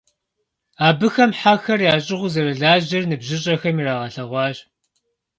[0.87, 4.57] Абыхэм хьэхэр ящӀыгъуу зэрылажьэр ныбжьыщӀэхэм ирагъэлъэгъуащ.